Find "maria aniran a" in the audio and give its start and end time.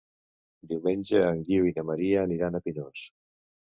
1.93-2.67